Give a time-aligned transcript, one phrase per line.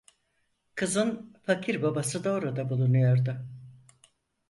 [0.75, 3.47] Kızın fakir babası da orada bulunuyordu.